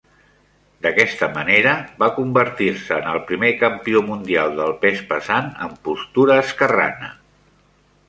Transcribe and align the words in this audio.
D'aquesta 0.85 1.29
manera, 1.35 1.73
va 1.99 2.07
convertir-se 2.15 2.97
en 2.97 3.11
el 3.13 3.21
primer 3.33 3.53
campió 3.61 4.03
mundial 4.09 4.59
del 4.63 4.77
pes 4.87 5.07
pesant 5.15 5.55
amb 5.69 5.81
postura 5.91 6.43
esquerrana. 6.49 7.17